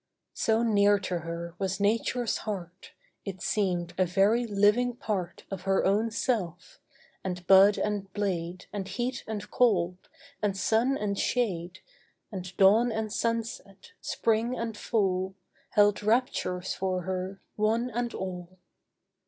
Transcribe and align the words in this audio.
So 0.33 0.63
near 0.63 0.97
to 0.97 1.19
her 1.19 1.53
was 1.59 1.79
Nature's 1.79 2.37
heart 2.39 2.93
It 3.23 3.39
seemed 3.43 3.93
a 3.99 4.05
very 4.07 4.47
living 4.47 4.95
part 4.95 5.43
Of 5.51 5.61
her 5.69 5.85
own 5.85 6.09
self; 6.09 6.81
and 7.23 7.45
bud 7.45 7.77
and 7.77 8.11
blade, 8.11 8.65
And 8.73 8.87
heat 8.87 9.23
and 9.27 9.51
cold, 9.51 10.09
and 10.41 10.57
sun 10.57 10.97
and 10.97 11.19
shade, 11.19 11.81
And 12.31 12.57
dawn 12.57 12.91
and 12.91 13.13
sunset, 13.13 13.91
Spring 14.01 14.57
and 14.57 14.75
Fall, 14.75 15.35
Held 15.69 16.01
raptures 16.01 16.73
for 16.73 17.03
her, 17.03 17.39
one 17.55 17.91
and 17.91 18.11
all. 18.15 18.57